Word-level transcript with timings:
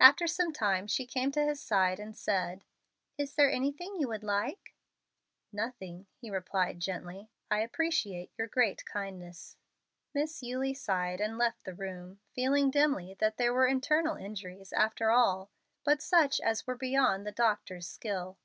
After 0.00 0.26
some 0.26 0.52
time 0.52 0.88
she 0.88 1.06
came 1.06 1.30
to 1.30 1.44
his 1.46 1.62
side 1.62 2.00
and 2.00 2.16
said, 2.16 2.64
"Is 3.16 3.36
there 3.36 3.48
anything 3.48 3.94
you 4.00 4.08
would 4.08 4.24
like?" 4.24 4.74
"Nothing," 5.52 6.08
he 6.16 6.28
replied, 6.28 6.80
gently. 6.80 7.30
"I 7.52 7.60
appreciate 7.60 8.32
your 8.36 8.48
great 8.48 8.84
kindness." 8.84 9.56
Miss 10.12 10.42
Eulie 10.42 10.74
sighed 10.74 11.20
and 11.20 11.38
left 11.38 11.62
the 11.62 11.74
room, 11.76 12.18
feeling 12.34 12.72
dimly 12.72 13.14
that 13.20 13.36
there 13.36 13.54
were 13.54 13.68
internal 13.68 14.16
injuries 14.16 14.72
after 14.72 15.12
all, 15.12 15.52
but 15.84 16.02
such 16.02 16.40
as 16.40 16.66
were 16.66 16.74
beyond 16.74 17.24
the 17.24 17.30
doctor's 17.30 17.86
skill. 17.86 18.38